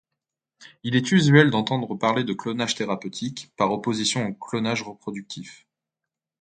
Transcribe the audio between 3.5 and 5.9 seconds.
par opposition au clonage reproductif.